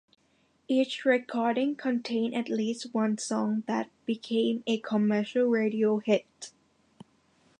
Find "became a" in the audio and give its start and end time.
4.07-4.79